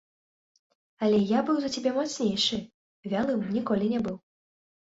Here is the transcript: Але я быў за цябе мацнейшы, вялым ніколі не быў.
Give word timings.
Але 1.07 1.19
я 1.37 1.43
быў 1.49 1.59
за 1.65 1.69
цябе 1.75 1.91
мацнейшы, 1.99 2.57
вялым 3.15 3.47
ніколі 3.59 3.85
не 3.93 3.99
быў. 4.09 4.17